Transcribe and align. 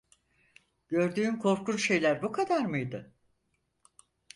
Gördüğün 0.87 1.35
korkunç 1.35 1.87
şeyler 1.87 2.21
bu 2.23 2.31
kadar 2.31 2.65
mıydı? 2.65 3.13